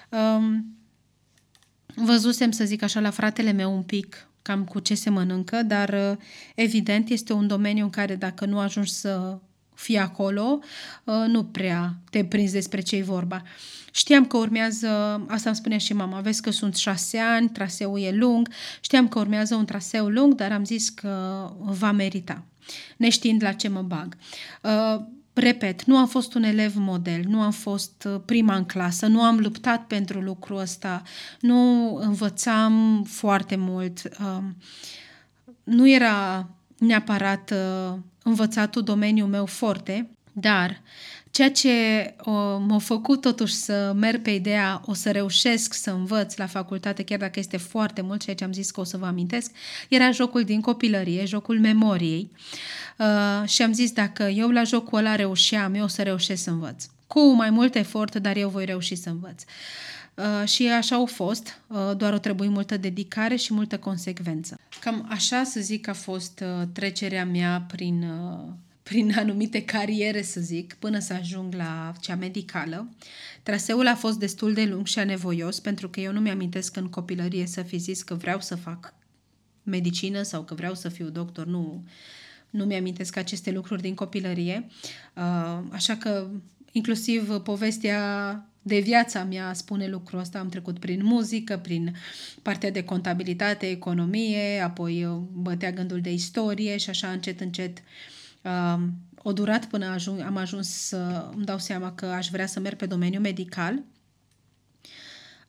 Uh, 0.10 0.58
Văzusem, 1.96 2.52
să 2.52 2.66
zic 2.66 2.82
așa, 2.82 3.00
la 3.00 3.10
fratele 3.10 3.52
meu 3.52 3.76
un 3.76 3.84
pic 3.84 4.28
cam 4.42 4.64
cu 4.64 4.80
ce 4.80 4.96
se 4.96 5.10
mănâncă, 5.10 5.62
dar 5.62 5.90
uh, 5.90 6.18
evident 6.56 7.10
este 7.10 7.34
un 7.34 7.48
domeniu 7.48 7.84
în 7.84 7.90
care 7.90 8.16
dacă 8.16 8.46
nu 8.46 8.60
ajungi 8.60 8.92
să 8.92 9.38
fii 9.74 9.98
acolo, 9.98 10.60
uh, 11.04 11.24
nu 11.28 11.44
prea 11.44 11.96
te 12.10 12.26
prinzi 12.26 12.54
despre 12.54 12.82
ce 12.82 12.96
e 12.96 13.04
vorba. 13.04 13.42
Știam 13.92 14.26
că 14.26 14.38
urmează, 14.38 14.88
asta 15.28 15.50
îmi 15.50 15.58
spunea 15.58 15.78
și 15.78 15.94
mama, 15.94 16.20
vezi 16.20 16.42
că 16.42 16.52
sunt 16.52 16.76
șase 16.76 17.18
ani, 17.18 17.50
traseul 17.50 18.00
e 18.00 18.12
lung, 18.12 18.50
știam 18.82 19.08
că 19.08 19.20
urmează 19.20 19.56
un 19.56 19.66
traseu 19.66 20.08
lung, 20.08 20.34
dar 20.34 20.52
am 20.52 20.66
zis 20.66 20.90
că 20.90 21.50
va 21.60 21.92
merita, 21.92 22.44
neștiind 22.98 23.44
la 23.44 23.52
ce 23.52 23.68
mă 23.68 23.82
bag. 23.82 24.18
Uh, 25.36 25.44
Repet, 25.44 25.84
nu 25.84 25.98
am 25.98 26.08
fost 26.08 26.34
un 26.34 26.44
elev 26.44 26.76
model, 26.76 27.22
nu 27.28 27.42
am 27.42 27.52
fost 27.52 28.08
uh, 28.14 28.22
prima 28.26 28.56
în 28.56 28.66
clasă, 28.66 29.08
nu 29.08 29.22
am 29.22 29.40
luptat 29.40 29.88
pentru 29.88 30.20
lucrul 30.20 30.58
ăsta, 30.58 31.02
nu 31.40 31.96
învățam 31.96 33.04
foarte 33.04 33.56
mult, 33.56 34.10
um, 34.20 34.56
nu 35.64 35.90
era 35.90 36.50
neapărat 36.78 37.52
uh, 37.52 37.98
învățatul 38.24 38.84
domeniul 38.84 39.28
meu 39.28 39.46
forte, 39.46 40.10
dar 40.34 40.82
ceea 41.32 41.52
ce 41.52 41.70
m-a 42.60 42.78
făcut 42.80 43.22
totuși 43.22 43.54
să 43.54 43.94
merg 43.96 44.22
pe 44.22 44.30
ideea 44.30 44.82
o 44.86 44.94
să 44.94 45.12
reușesc 45.12 45.74
să 45.74 45.92
învăț 45.92 46.36
la 46.36 46.46
facultate, 46.46 47.04
chiar 47.04 47.20
dacă 47.20 47.40
este 47.40 47.58
foarte 47.58 48.02
mult, 48.02 48.24
ceea 48.24 48.36
ce 48.36 48.44
am 48.44 48.54
zis 48.54 48.72
că 48.72 48.80
o 48.80 48.84
să 48.84 48.98
vă 48.98 49.06
amintesc, 49.06 49.52
era 49.90 50.12
jocul 50.12 50.44
din 50.44 50.62
copilărie, 50.62 51.26
jocul 51.26 51.60
memoriei. 51.60 52.32
Uh, 52.98 53.48
și 53.48 53.62
am 53.62 53.74
zis, 53.74 53.92
dacă 53.92 54.24
eu 54.24 54.50
la 54.50 54.64
jocul 54.64 54.98
ăla 54.98 55.16
reușeam, 55.16 55.74
eu 55.74 55.84
o 55.84 55.88
să 55.88 56.02
reușesc 56.02 56.44
să 56.44 56.50
învăț. 56.50 56.86
Cu 57.08 57.34
mai 57.34 57.50
mult 57.50 57.76
efort, 57.76 58.16
dar 58.16 58.36
eu 58.36 58.50
voi 58.50 58.66
reuși 58.66 58.96
să 58.96 59.10
învăț. 59.10 59.44
Uh, 60.16 60.48
și 60.48 60.68
așa 60.68 60.96
au 60.96 61.06
fost, 61.06 61.60
uh, 61.68 61.92
doar 61.98 62.14
o 62.14 62.18
trebuie 62.18 62.50
multă 62.50 62.78
dedicare 62.78 63.36
și 63.36 63.54
multă 63.54 63.78
consecvență. 63.78 64.60
Cam 64.80 65.06
așa 65.10 65.44
să 65.44 65.60
zic 65.60 65.88
a 65.88 65.94
fost 65.94 66.44
uh, 66.44 66.68
trecerea 66.74 67.26
mea 67.26 67.66
prin, 67.68 68.04
uh, 68.04 68.54
prin 68.84 69.14
anumite 69.18 69.66
cariere, 69.66 70.22
să 70.22 70.40
zic, 70.40 70.74
până 70.74 71.00
să 71.00 71.14
ajung 71.14 71.54
la 71.54 71.94
cea 72.00 72.16
medicală. 72.16 72.90
Traseul 73.44 73.88
a 73.88 73.96
fost 73.96 74.20
destul 74.20 74.54
de 74.54 74.66
lung 74.66 74.86
și 74.86 75.00
anevoios, 75.00 75.60
pentru 75.60 75.90
că 75.90 76.00
eu 76.00 76.12
nu 76.12 76.20
mi-amintesc 76.20 76.76
în 76.76 76.90
copilărie 76.90 77.46
să 77.46 77.62
fi 77.62 77.78
zis 77.78 78.02
că 78.02 78.14
vreau 78.14 78.42
să 78.42 78.56
fac 78.56 78.94
medicină 79.64 80.22
sau 80.22 80.44
că 80.44 80.54
vreau 80.54 80.74
să 80.76 80.90
fiu 80.90 81.10
doctor, 81.10 81.46
nu 81.46 81.84
nu 82.50 82.66
mi-amintesc 82.66 83.16
aceste 83.16 83.52
lucruri 83.52 83.82
din 83.82 83.94
copilărie, 83.94 84.68
uh, 85.16 85.60
așa 85.72 85.96
că 85.96 86.28
inclusiv 86.72 87.38
povestea 87.38 88.46
de 88.62 88.80
viața 88.80 89.24
mea 89.24 89.54
spune 89.54 89.88
lucrul 89.88 90.20
ăsta. 90.20 90.40
Am 90.40 90.50
trecut 90.50 90.80
prin 90.80 91.04
muzică, 91.04 91.58
prin 91.58 91.96
partea 92.42 92.72
de 92.72 92.84
contabilitate, 92.84 93.70
economie, 93.70 94.60
apoi 94.60 95.06
uh, 95.06 95.22
bătea 95.32 95.72
gândul 95.72 96.02
de 96.02 96.12
istorie 96.12 96.78
și 96.78 96.90
așa 96.90 97.08
încet, 97.08 97.40
încet 97.40 97.78
uh, 97.78 97.84
o 99.18 99.34
durat 99.34 99.66
până 99.66 99.86
ajung, 99.86 100.20
am 100.20 100.38
ajuns 100.38 100.70
să 100.70 101.30
îmi 101.36 101.46
dau 101.46 101.60
seama 101.60 101.94
că 101.94 102.06
aș 102.06 102.30
vrea 102.30 102.46
să 102.46 102.60
merg 102.60 102.78
pe 102.78 102.86
domeniul 102.86 103.22
medical. 103.22 103.84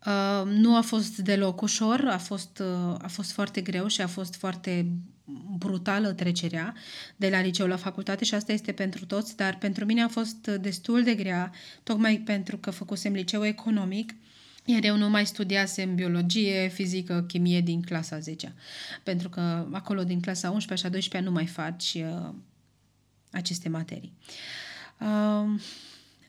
Uh, 0.07 0.43
nu 0.47 0.77
a 0.77 0.81
fost 0.81 1.17
deloc 1.17 1.61
ușor, 1.61 2.09
a 2.11 2.19
fost, 2.19 2.59
uh, 2.59 2.95
a 2.99 3.09
fost 3.09 3.33
foarte 3.33 3.61
greu 3.61 3.87
și 3.87 4.01
a 4.01 4.07
fost 4.07 4.35
foarte 4.35 4.87
brutală 5.59 6.13
trecerea 6.13 6.75
de 7.17 7.29
la 7.29 7.41
liceu 7.41 7.67
la 7.67 7.77
facultate 7.77 8.25
și 8.25 8.35
asta 8.35 8.53
este 8.53 8.73
pentru 8.73 9.07
toți, 9.07 9.37
dar 9.37 9.59
pentru 9.59 9.85
mine 9.85 10.03
a 10.03 10.09
fost 10.09 10.47
destul 10.47 11.03
de 11.03 11.15
grea, 11.15 11.53
tocmai 11.83 12.23
pentru 12.25 12.57
că 12.57 12.71
făcusem 12.71 13.13
liceu 13.13 13.47
economic, 13.47 14.15
iar 14.65 14.85
eu 14.85 14.97
nu 14.97 15.11
mai 15.11 15.27
studiasem 15.27 15.95
biologie, 15.95 16.69
fizică, 16.69 17.25
chimie 17.29 17.61
din 17.61 17.83
clasa 17.83 18.19
10 18.19 18.55
pentru 19.03 19.29
că 19.29 19.67
acolo 19.73 20.05
din 20.05 20.21
clasa 20.21 20.51
11 20.51 20.87
și 20.87 20.87
a 20.87 20.91
12 20.91 21.31
nu 21.31 21.37
mai 21.37 21.47
faci 21.47 21.95
uh, 21.95 22.35
aceste 23.35 23.69
materii. 23.69 24.13
Uh, 25.01 25.61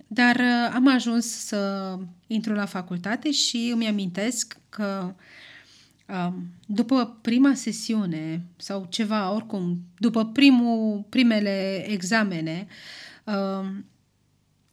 dar 0.07 0.35
uh, 0.35 0.71
am 0.73 0.87
ajuns 0.87 1.25
să 1.25 1.93
intru 2.27 2.53
la 2.53 2.65
facultate 2.65 3.31
și 3.31 3.69
îmi 3.73 3.87
amintesc 3.87 4.57
că 4.69 5.15
uh, 6.07 6.33
după 6.65 7.17
prima 7.21 7.53
sesiune 7.53 8.45
sau 8.57 8.87
ceva, 8.89 9.31
oricum, 9.31 9.79
după 9.97 10.25
primul, 10.25 11.05
primele 11.09 11.85
examene, 11.87 12.67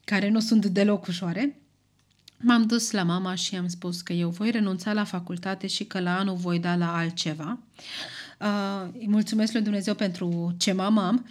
care 0.04 0.28
nu 0.28 0.40
sunt 0.40 0.66
deloc 0.66 1.06
ușoare, 1.06 1.56
m-am 2.36 2.66
dus 2.66 2.90
la 2.90 3.02
mama 3.02 3.34
și 3.34 3.56
am 3.56 3.68
spus 3.68 4.00
că 4.00 4.12
eu 4.12 4.28
voi 4.28 4.50
renunța 4.50 4.92
la 4.92 5.04
facultate 5.04 5.66
și 5.66 5.84
că 5.84 6.00
la 6.00 6.18
anul 6.18 6.36
voi 6.36 6.58
da 6.58 6.76
la 6.76 6.96
altceva. 6.96 7.58
Uh, 7.76 8.21
îi 8.98 9.08
mulțumesc 9.08 9.52
lui 9.52 9.62
Dumnezeu 9.62 9.94
pentru 9.94 10.54
ce 10.58 10.72
mamă 10.72 11.02
am. 11.02 11.26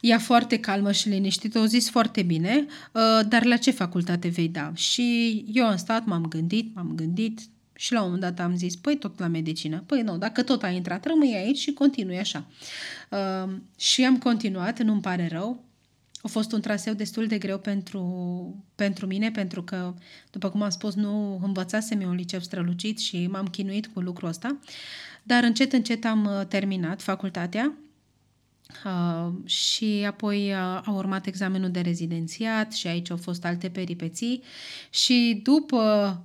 Ea 0.00 0.18
foarte 0.18 0.58
calmă 0.58 0.92
și 0.92 1.08
liniștită, 1.08 1.58
o 1.58 1.64
zis 1.64 1.90
foarte 1.90 2.22
bine, 2.22 2.66
uh, 2.92 3.26
dar 3.28 3.44
la 3.44 3.56
ce 3.56 3.70
facultate 3.70 4.28
vei 4.28 4.48
da? 4.48 4.70
Și 4.74 5.44
eu 5.52 5.66
am 5.66 5.76
stat, 5.76 6.04
m-am 6.04 6.26
gândit, 6.26 6.74
m-am 6.74 6.92
gândit, 6.94 7.40
și 7.80 7.92
la 7.92 8.02
un 8.02 8.04
moment 8.04 8.22
dat 8.22 8.46
am 8.46 8.56
zis, 8.56 8.76
păi 8.76 8.96
tot 8.96 9.18
la 9.18 9.26
medicină. 9.26 9.82
Păi 9.86 10.02
nu, 10.02 10.18
dacă 10.18 10.42
tot 10.42 10.62
ai 10.62 10.76
intrat, 10.76 11.06
rămâi 11.06 11.34
aici 11.34 11.58
și 11.58 11.72
continui 11.72 12.18
așa. 12.18 12.46
Uh, 13.10 13.52
și 13.78 14.04
am 14.04 14.18
continuat, 14.18 14.82
nu-mi 14.82 15.00
pare 15.00 15.28
rău. 15.32 15.64
A 16.22 16.28
fost 16.28 16.52
un 16.52 16.60
traseu 16.60 16.94
destul 16.94 17.26
de 17.26 17.38
greu 17.38 17.58
pentru, 17.58 18.64
pentru 18.74 19.06
mine, 19.06 19.30
pentru 19.30 19.62
că, 19.62 19.94
după 20.30 20.48
cum 20.50 20.62
am 20.62 20.70
spus, 20.70 20.94
nu 20.94 21.40
învățasem 21.42 22.00
eu 22.00 22.08
un 22.08 22.14
liceu 22.14 22.40
strălucit 22.40 22.98
și 22.98 23.26
m-am 23.26 23.46
chinuit 23.46 23.86
cu 23.86 24.00
lucrul 24.00 24.28
ăsta. 24.28 24.58
Dar 25.22 25.42
încet, 25.42 25.72
încet 25.72 26.04
am 26.04 26.24
uh, 26.24 26.46
terminat 26.46 27.02
facultatea 27.02 27.74
Uh, 28.84 29.32
și 29.44 30.04
apoi 30.06 30.50
uh, 30.50 30.56
a 30.56 30.92
urmat 30.94 31.26
examenul 31.26 31.70
de 31.70 31.80
rezidențiat 31.80 32.72
și 32.72 32.86
aici 32.86 33.10
au 33.10 33.16
fost 33.16 33.44
alte 33.44 33.68
peripeții 33.68 34.42
și 34.90 35.40
după 35.42 36.22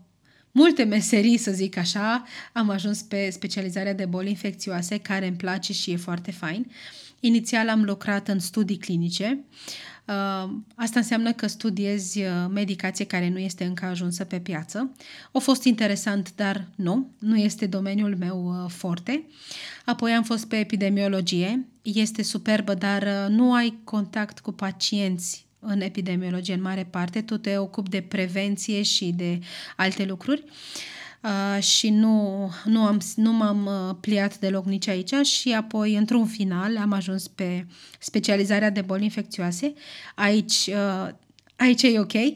multe 0.51 0.83
meserii, 0.83 1.37
să 1.37 1.51
zic 1.51 1.77
așa, 1.77 2.23
am 2.53 2.69
ajuns 2.69 3.01
pe 3.01 3.29
specializarea 3.29 3.93
de 3.93 4.05
boli 4.05 4.29
infecțioase, 4.29 4.97
care 4.97 5.27
îmi 5.27 5.37
place 5.37 5.73
și 5.73 5.91
e 5.91 5.95
foarte 5.95 6.31
fain. 6.31 6.71
Inițial 7.19 7.69
am 7.69 7.83
lucrat 7.83 8.27
în 8.27 8.39
studii 8.39 8.77
clinice. 8.77 9.43
Uh, 10.07 10.49
asta 10.75 10.99
înseamnă 10.99 11.31
că 11.31 11.47
studiezi 11.47 12.21
uh, 12.21 12.27
medicație 12.49 13.05
care 13.05 13.29
nu 13.29 13.37
este 13.37 13.63
încă 13.63 13.85
ajunsă 13.85 14.23
pe 14.23 14.39
piață. 14.39 14.91
A 15.31 15.39
fost 15.39 15.63
interesant, 15.63 16.35
dar 16.35 16.67
nu, 16.75 17.09
nu 17.19 17.37
este 17.37 17.65
domeniul 17.65 18.15
meu 18.17 18.63
uh, 18.63 18.71
forte. 18.71 19.23
Apoi 19.85 20.11
am 20.11 20.23
fost 20.23 20.47
pe 20.47 20.55
epidemiologie. 20.55 21.65
Este 21.81 22.23
superbă, 22.23 22.73
dar 22.73 23.27
nu 23.29 23.53
ai 23.53 23.79
contact 23.83 24.39
cu 24.39 24.51
pacienți 24.51 25.45
în 25.59 25.81
epidemiologie 25.81 26.53
în 26.53 26.61
mare 26.61 26.87
parte, 26.89 27.21
tu 27.21 27.37
te 27.37 27.57
ocupi 27.57 27.89
de 27.89 28.01
prevenție 28.01 28.81
și 28.81 29.13
de 29.15 29.39
alte 29.75 30.05
lucruri. 30.05 30.43
Uh, 30.45 30.51
și 31.59 31.89
nu, 31.89 32.49
nu, 32.65 32.85
am, 32.85 32.99
nu 33.15 33.31
m-am 33.31 33.65
uh, 33.65 33.95
pliat 33.99 34.39
deloc 34.39 34.65
nici 34.65 34.87
aici 34.87 35.13
și 35.13 35.53
apoi, 35.53 35.95
într-un 35.95 36.25
final, 36.25 36.77
am 36.77 36.91
ajuns 36.91 37.27
pe 37.27 37.65
specializarea 37.99 38.69
de 38.69 38.81
boli 38.81 39.03
infecțioase. 39.03 39.73
Aici 40.15 40.67
uh, 40.67 41.09
Aici 41.57 41.81
e 41.81 41.99
ok, 41.99 42.13
uh, 42.13 42.33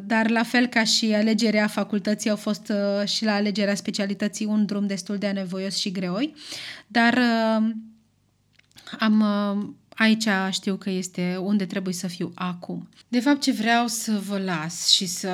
dar 0.00 0.30
la 0.30 0.42
fel 0.42 0.66
ca 0.66 0.84
și 0.84 1.14
alegerea 1.14 1.66
facultății 1.66 2.30
au 2.30 2.36
fost 2.36 2.68
uh, 2.68 3.08
și 3.08 3.24
la 3.24 3.34
alegerea 3.34 3.74
specialității 3.74 4.46
un 4.46 4.66
drum 4.66 4.86
destul 4.86 5.16
de 5.16 5.26
anevoios 5.26 5.76
și 5.76 5.90
greoi, 5.90 6.34
dar 6.86 7.14
uh, 7.14 7.70
am 8.98 9.24
Aici 9.98 10.28
știu 10.50 10.76
că 10.76 10.90
este 10.90 11.36
unde 11.40 11.66
trebuie 11.66 11.94
să 11.94 12.06
fiu 12.06 12.32
acum. 12.34 12.88
De 13.08 13.20
fapt, 13.20 13.40
ce 13.40 13.52
vreau 13.52 13.86
să 13.86 14.20
vă 14.26 14.38
las 14.38 14.88
și 14.88 15.06
să 15.06 15.28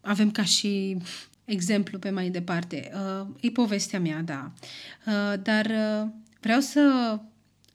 avem 0.00 0.30
ca 0.30 0.44
și 0.44 0.96
exemplu 1.52 1.98
pe 1.98 2.10
mai 2.10 2.30
departe, 2.30 2.90
uh, 2.94 3.26
e 3.40 3.50
povestea 3.50 4.00
mea, 4.00 4.22
da. 4.22 4.52
Uh, 5.06 5.40
dar 5.42 5.66
uh, 5.66 6.08
vreau 6.40 6.60
să 6.60 7.18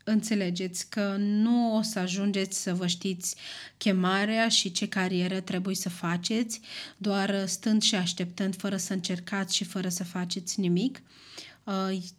înțelegeți 0.03 0.89
că 0.89 1.15
nu 1.19 1.75
o 1.75 1.81
să 1.81 1.99
ajungeți 1.99 2.61
să 2.61 2.73
vă 2.73 2.87
știți 2.87 3.35
chemarea 3.77 4.47
și 4.47 4.71
ce 4.71 4.87
carieră 4.87 5.39
trebuie 5.39 5.75
să 5.75 5.89
faceți, 5.89 6.61
doar 6.97 7.45
stând 7.45 7.81
și 7.81 7.95
așteptând, 7.95 8.55
fără 8.55 8.77
să 8.77 8.93
încercați 8.93 9.55
și 9.55 9.63
fără 9.63 9.89
să 9.89 10.03
faceți 10.03 10.59
nimic. 10.59 10.97
Uh, 10.97 11.03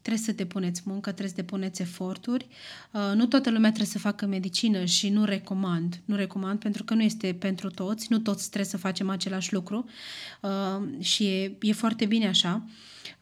trebuie 0.02 0.25
să 0.25 0.33
depuneți 0.33 0.83
muncă, 0.85 1.09
trebuie 1.11 1.28
să 1.28 1.35
depuneți 1.43 1.83
eforturi. 1.83 2.47
Uh, 2.93 3.12
nu 3.14 3.26
toată 3.26 3.50
lumea 3.50 3.69
trebuie 3.69 3.93
să 3.93 3.99
facă 3.99 4.26
medicină 4.26 4.85
și 4.85 5.09
nu 5.09 5.25
recomand. 5.25 6.00
Nu 6.05 6.17
recomand 6.17 6.59
pentru 6.59 6.85
că 6.85 6.95
nu 6.95 7.02
este 7.02 7.35
pentru 7.38 7.71
toți, 7.71 8.07
nu 8.11 8.19
toți 8.19 8.47
trebuie 8.47 8.71
să 8.71 8.76
facem 8.76 9.11
același 9.11 9.52
lucru 9.52 9.88
uh, 10.43 11.05
și 11.05 11.25
e, 11.26 11.57
e 11.61 11.73
foarte 11.73 12.05
bine 12.07 12.28
așa. 12.28 12.62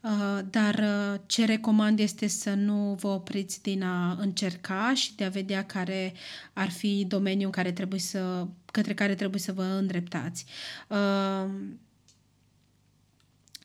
Uh, 0.00 0.38
dar 0.50 0.74
uh, 0.74 1.20
ce 1.26 1.44
recomand 1.44 1.98
este 1.98 2.26
să 2.26 2.54
nu 2.54 2.96
vă 3.00 3.08
opriți 3.08 3.62
din 3.62 3.82
a 3.82 4.16
încerca 4.20 4.92
și 4.94 5.14
de 5.14 5.24
a 5.24 5.28
vedea 5.28 5.64
care 5.64 6.12
ar 6.52 6.70
fi 6.70 7.04
domeniul 7.08 7.44
în 7.44 7.50
care 7.50 7.72
trebuie 7.72 8.00
să, 8.00 8.46
către 8.72 8.94
care 8.94 9.14
trebuie 9.14 9.40
să 9.40 9.52
vă 9.52 9.62
îndreptați. 9.62 10.44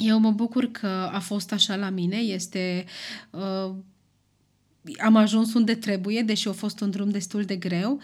Uh, 0.02 0.08
eu 0.08 0.20
mă 0.20 0.32
bucur 0.32 0.66
că 0.66 1.10
a 1.12 1.20
fost 1.20 1.52
așa 1.52 1.76
la 1.76 1.90
mine, 1.90 2.18
este 2.18 2.86
am 5.04 5.16
ajuns 5.16 5.54
unde 5.54 5.76
trebuie, 5.76 6.22
deși 6.22 6.48
a 6.48 6.52
fost 6.52 6.80
un 6.80 6.90
drum 6.90 7.10
destul 7.10 7.44
de 7.44 7.56
greu, 7.56 8.00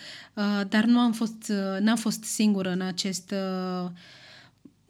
dar 0.70 0.86
nu 0.86 1.00
am 1.00 1.12
fost, 1.12 1.52
n-am 1.80 1.96
fost 1.96 2.24
singură 2.24 2.70
în 2.70 2.82
acest 2.82 3.34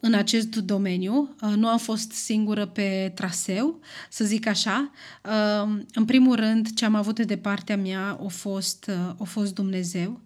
în 0.00 0.14
acest 0.14 0.56
domeniu. 0.56 1.36
Uh, 1.42 1.52
nu 1.56 1.68
am 1.68 1.78
fost 1.78 2.12
singură 2.12 2.66
pe 2.66 3.12
traseu, 3.14 3.80
să 4.10 4.24
zic 4.24 4.46
așa. 4.46 4.90
Uh, 5.24 5.78
în 5.92 6.04
primul 6.04 6.36
rând, 6.36 6.74
ce 6.74 6.84
am 6.84 6.94
avut 6.94 7.20
de 7.20 7.36
partea 7.36 7.76
mea 7.76 8.18
a 8.24 8.28
fost, 8.28 8.90
uh, 8.90 9.14
a 9.18 9.24
fost 9.24 9.54
Dumnezeu. 9.54 10.20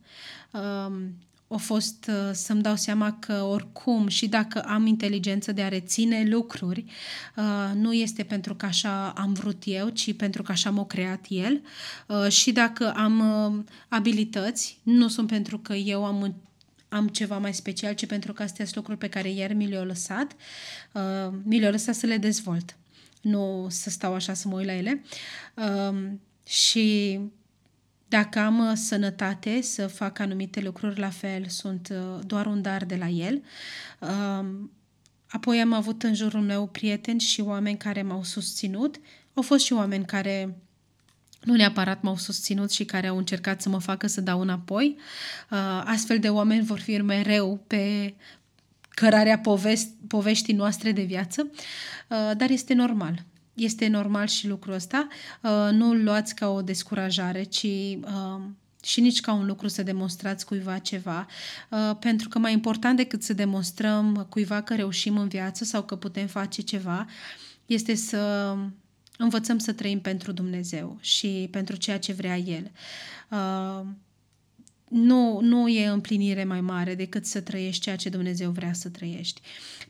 A 1.52 1.56
fost 1.56 2.10
să-mi 2.32 2.62
dau 2.62 2.76
seama 2.76 3.16
că 3.18 3.42
oricum 3.42 4.08
și 4.08 4.28
dacă 4.28 4.60
am 4.60 4.86
inteligență 4.86 5.52
de 5.52 5.62
a 5.62 5.68
reține 5.68 6.24
lucruri, 6.28 6.84
nu 7.74 7.92
este 7.92 8.22
pentru 8.22 8.54
că 8.54 8.66
așa 8.66 9.08
am 9.16 9.32
vrut 9.32 9.62
eu, 9.66 9.88
ci 9.88 10.16
pentru 10.16 10.42
că 10.42 10.52
așa 10.52 10.70
m-a 10.70 10.86
creat 10.86 11.24
El. 11.28 11.62
Și 12.28 12.52
dacă 12.52 12.92
am 12.92 13.22
abilități, 13.88 14.78
nu 14.82 15.08
sunt 15.08 15.26
pentru 15.26 15.58
că 15.58 15.74
eu 15.74 16.04
am 16.04 16.34
am 16.92 17.08
ceva 17.08 17.38
mai 17.38 17.54
special, 17.54 17.94
ci 17.94 18.06
pentru 18.06 18.32
că 18.32 18.42
astea 18.42 18.64
sunt 18.64 18.76
lucruri 18.76 18.98
pe 18.98 19.08
care 19.08 19.30
ieri 19.30 19.54
mi 19.54 19.66
le-au 19.66 19.84
lăsat. 19.84 20.32
Uh, 20.92 21.34
mi 21.42 21.58
le-au 21.58 21.72
lăsat 21.72 21.94
să 21.94 22.06
le 22.06 22.16
dezvolt. 22.16 22.76
Nu 23.20 23.66
să 23.70 23.90
stau 23.90 24.14
așa 24.14 24.34
să 24.34 24.48
mă 24.48 24.56
uit 24.56 24.66
la 24.66 24.72
ele. 24.72 25.04
Uh, 25.54 26.10
și 26.46 27.18
dacă 28.12 28.38
am 28.38 28.68
uh, 28.68 28.72
sănătate 28.74 29.60
să 29.60 29.86
fac 29.86 30.18
anumite 30.18 30.60
lucruri 30.60 30.98
la 30.98 31.10
fel, 31.10 31.46
sunt 31.48 31.88
uh, 31.92 32.20
doar 32.26 32.46
un 32.46 32.62
dar 32.62 32.84
de 32.84 32.96
la 32.96 33.08
el. 33.08 33.42
Uh, 33.98 34.46
apoi 35.26 35.60
am 35.60 35.72
avut 35.72 36.02
în 36.02 36.14
jurul 36.14 36.40
meu 36.40 36.66
prieteni 36.66 37.20
și 37.20 37.40
oameni 37.40 37.76
care 37.76 38.02
m-au 38.02 38.22
susținut. 38.22 39.00
Au 39.34 39.42
fost 39.42 39.64
și 39.64 39.72
oameni 39.72 40.04
care 40.04 40.56
nu 41.42 41.54
neapărat 41.54 42.02
m-au 42.02 42.16
susținut 42.16 42.70
și 42.70 42.84
care 42.84 43.06
au 43.06 43.16
încercat 43.16 43.62
să 43.62 43.68
mă 43.68 43.78
facă 43.78 44.06
să 44.06 44.20
dau 44.20 44.40
înapoi. 44.40 44.96
Uh, 45.50 45.82
astfel 45.84 46.18
de 46.18 46.28
oameni 46.28 46.64
vor 46.64 46.78
fi 46.78 46.96
mereu 46.96 47.64
pe 47.66 48.14
cărarea 48.88 49.38
povesti, 49.38 49.92
poveștii 50.06 50.54
noastre 50.54 50.92
de 50.92 51.02
viață, 51.02 51.50
uh, 52.08 52.30
dar 52.36 52.50
este 52.50 52.74
normal. 52.74 53.24
Este 53.54 53.86
normal 53.86 54.26
și 54.26 54.48
lucrul 54.48 54.74
ăsta. 54.74 55.06
Uh, 55.42 55.68
nu 55.72 55.90
îl 55.90 56.02
luați 56.02 56.34
ca 56.34 56.48
o 56.48 56.62
descurajare, 56.62 57.42
ci 57.42 57.66
și 58.82 59.00
nici 59.00 59.20
ca 59.20 59.32
un 59.32 59.46
lucru 59.46 59.68
să 59.68 59.82
demonstrați 59.82 60.46
cuiva 60.46 60.78
ceva, 60.78 61.26
pentru 61.98 62.28
că 62.28 62.38
mai 62.38 62.52
important 62.52 62.96
decât 62.96 63.22
să 63.22 63.32
demonstrăm 63.32 64.26
cuiva 64.28 64.60
că 64.60 64.74
reușim 64.74 65.18
în 65.18 65.28
viață 65.28 65.64
sau 65.64 65.82
că 65.82 65.96
putem 65.96 66.26
face 66.26 66.62
ceva, 66.62 67.06
este 67.66 67.94
să 67.94 68.54
învățăm 69.18 69.58
să 69.58 69.72
trăim 69.72 70.00
pentru 70.00 70.32
Dumnezeu 70.32 70.98
și 71.00 71.48
pentru 71.50 71.76
ceea 71.76 71.98
ce 71.98 72.12
vrea 72.12 72.36
El. 72.36 72.70
Uh, 74.92 74.98
nu, 74.98 75.40
nu 75.40 75.68
e 75.68 75.86
împlinire 75.86 76.44
mai 76.44 76.60
mare 76.60 76.94
decât 76.94 77.26
să 77.26 77.40
trăiești 77.40 77.82
ceea 77.82 77.96
ce 77.96 78.08
Dumnezeu 78.08 78.50
vrea 78.50 78.72
să 78.72 78.88
trăiești. 78.88 79.40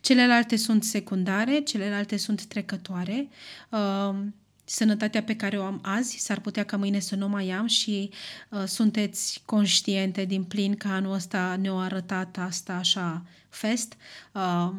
Celelalte 0.01 0.57
sunt 0.57 0.85
secundare, 0.85 1.61
celelalte 1.61 2.17
sunt 2.17 2.45
trecătoare. 2.45 3.29
Uh, 3.69 4.15
sănătatea 4.65 5.23
pe 5.23 5.37
care 5.37 5.59
o 5.59 5.65
am 5.65 5.79
azi 5.83 6.19
s-ar 6.19 6.41
putea 6.41 6.65
ca 6.65 6.77
mâine 6.77 6.99
să 6.99 7.17
nu 7.17 7.29
mai 7.29 7.51
am 7.51 7.67
și 7.67 8.11
uh, 8.49 8.63
sunteți 8.67 9.43
conștiente 9.45 10.25
din 10.25 10.45
plin 10.45 10.75
că 10.77 10.89
anul 10.89 11.13
ăsta 11.13 11.57
ne-a 11.61 11.73
arătat 11.73 12.39
asta 12.39 12.73
așa 12.73 13.25
fest. 13.49 13.97
Uh, 14.33 14.71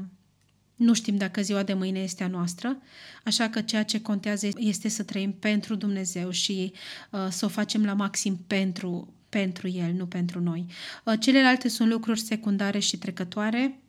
nu 0.76 0.94
știm 0.94 1.18
dacă 1.18 1.42
ziua 1.42 1.64
de 1.64 1.74
mâine 1.74 2.00
este 2.00 2.24
a 2.24 2.28
noastră, 2.28 2.78
așa 3.24 3.50
că 3.50 3.62
ceea 3.62 3.84
ce 3.84 4.02
contează 4.02 4.48
este 4.58 4.88
să 4.88 5.04
trăim 5.04 5.32
pentru 5.32 5.76
Dumnezeu 5.76 6.30
și 6.30 6.74
uh, 7.10 7.28
să 7.30 7.46
o 7.46 7.48
facem 7.48 7.86
la 7.86 7.94
maxim 7.94 8.40
pentru, 8.48 9.14
pentru 9.34 9.68
El, 9.68 9.94
nu 9.94 10.06
pentru 10.06 10.40
noi. 10.40 10.66
Uh, 11.04 11.14
celelalte 11.20 11.68
sunt 11.68 11.90
lucruri 11.90 12.20
secundare 12.20 12.80
și 12.80 12.98
trecătoare 12.98 13.80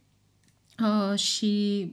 uh, 0.78 1.18
și 1.18 1.86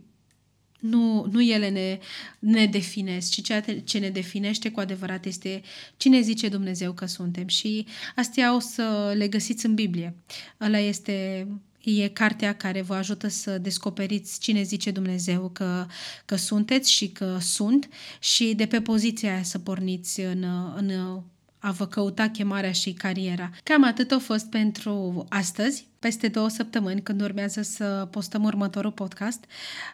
nu, 0.80 1.28
nu 1.32 1.42
ele 1.42 1.70
ne, 1.70 2.00
ne 2.40 2.66
definesc, 2.66 3.30
ci 3.30 3.42
ceea 3.42 3.64
ce 3.84 3.98
ne 3.98 4.10
definește 4.10 4.72
cu 4.72 4.80
adevărat 4.80 5.26
este 5.26 5.62
cine 5.98 6.22
zice 6.22 6.50
Dumnezeu 6.50 6.94
că 6.94 7.06
suntem. 7.06 7.48
Și 7.48 7.86
astea 8.16 8.56
o 8.56 8.60
să 8.60 9.14
le 9.16 9.28
găsiți 9.28 9.66
în 9.66 9.74
Biblie. 9.74 10.16
Ăla 10.60 10.80
este 10.80 11.48
E 11.84 12.08
cartea 12.08 12.56
care 12.56 12.82
vă 12.82 12.96
ajută 12.96 13.28
să 13.28 13.58
descoperiți 13.58 14.40
cine 14.40 14.62
zice 14.62 14.92
Dumnezeu 14.92 15.50
că, 15.50 15.86
că 16.26 16.36
sunteți 16.36 16.92
și 16.92 17.10
că 17.10 17.38
sunt 17.40 17.90
și 18.20 18.54
de 18.56 18.66
pe 18.66 18.82
poziția 18.82 19.34
aia 19.34 19.44
să 19.44 19.60
porniți 19.60 20.20
în, 20.20 20.46
în 20.76 21.22
a 21.62 21.72
vă 21.72 21.88
căuta 21.88 22.30
chemarea 22.30 22.72
și 22.72 22.94
cariera. 22.94 23.50
Cam 23.64 23.84
atât 23.84 24.12
a 24.12 24.20
fost 24.20 24.46
pentru 24.50 25.26
astăzi 25.30 25.88
peste 26.02 26.28
două 26.28 26.50
săptămâni, 26.50 27.02
când 27.02 27.22
urmează 27.22 27.62
să 27.62 28.08
postăm 28.12 28.44
următorul 28.44 28.92
podcast, 28.92 29.44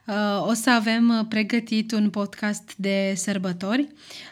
uh, 0.05 0.47
o 0.47 0.53
să 0.53 0.69
avem 0.69 1.25
pregătit 1.29 1.91
un 1.91 2.09
podcast 2.09 2.73
de 2.75 3.13
sărbători. 3.15 3.87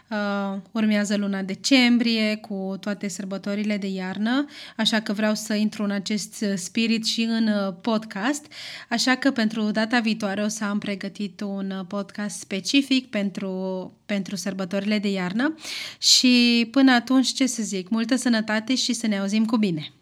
Uh, 0.10 0.58
urmează 0.72 1.18
luna 1.18 1.42
decembrie 1.42 2.36
cu 2.36 2.78
toate 2.80 3.08
sărbătorile 3.08 3.78
de 3.78 3.88
iarnă, 3.88 4.46
așa 4.78 5.00
că 5.00 5.14
vreau 5.14 5.34
să 5.34 5.54
intru 5.54 5.84
în 5.84 5.92
acest 5.92 6.46
spirit 6.56 7.06
și 7.06 7.22
în 7.22 7.48
uh, 7.48 7.74
podcast, 7.82 8.46
așa 8.90 9.16
că 9.16 9.32
pentru 9.32 9.72
data 9.72 10.00
viitoare 10.00 10.42
o 10.42 10.48
să 10.48 10.64
am 10.64 10.80
pregătit 10.80 11.42
un 11.42 11.86
podcast 11.88 12.40
specific 12.40 13.10
pentru, 13.10 13.94
pentru 14.06 14.36
sărbătorile 14.36 15.00
de 15.00 15.12
iarnă 15.12 15.56
și 15.98 16.68
până 16.72 16.92
atunci 16.92 17.34
ce 17.34 17.46
să 17.46 17.64
zic, 17.64 17.90
multă 17.90 18.16
sănătate 18.16 18.76
și 18.76 18.94
să 18.94 19.08
ne 19.08 19.20
auzim 19.20 19.46
cu 19.46 19.58
bine! 19.58 19.94